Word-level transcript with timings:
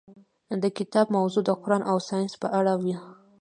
د 0.61 0.63
کتاب 0.77 1.05
موضوع 1.17 1.43
د 1.45 1.49
قرآن 1.61 1.81
او 1.91 1.97
ساینس 2.07 2.33
په 2.41 2.47
اړه 2.57 2.73
وه. 2.83 2.95